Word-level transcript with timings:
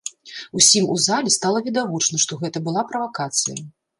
Усім 0.59 0.87
у 0.93 0.95
залі 1.07 1.33
стала 1.35 1.61
відавочна, 1.67 2.21
што 2.25 2.39
гэта 2.45 2.65
была 2.69 2.85
правакацыя. 2.95 3.59